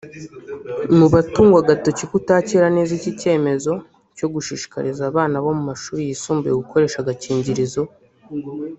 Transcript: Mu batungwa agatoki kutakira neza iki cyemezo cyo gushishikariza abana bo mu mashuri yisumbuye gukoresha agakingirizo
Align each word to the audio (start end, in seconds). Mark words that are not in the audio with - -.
Mu 0.97 1.05
batungwa 1.13 1.57
agatoki 1.63 2.03
kutakira 2.11 2.67
neza 2.75 2.91
iki 2.99 3.11
cyemezo 3.21 3.73
cyo 4.17 4.27
gushishikariza 4.33 5.01
abana 5.11 5.35
bo 5.43 5.51
mu 5.57 5.63
mashuri 5.69 6.01
yisumbuye 6.07 6.53
gukoresha 6.61 6.97
agakingirizo 7.01 7.81